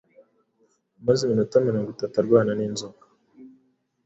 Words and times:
Yamaze 0.95 1.21
iminota 1.23 1.55
mirongo 1.67 1.87
itatu 1.95 2.15
arwana 2.21 2.51
n’inzoka 2.55 3.05